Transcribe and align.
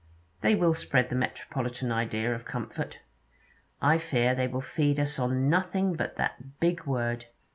'They 0.41 0.55
will 0.55 0.73
spread 0.73 1.09
the 1.09 1.15
metropolitan 1.15 1.91
idea 1.91 2.33
of 2.33 2.43
comfort.' 2.43 3.01
'I 3.83 3.99
fear 3.99 4.33
they 4.33 4.47
will 4.47 4.59
feed 4.59 4.99
us 4.99 5.19
on 5.19 5.47
nothing 5.47 5.93
but 5.93 6.15
that 6.15 6.59
big 6.59 6.87
word. 6.87 7.27